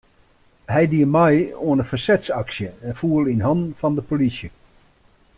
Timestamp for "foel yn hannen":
2.99-3.77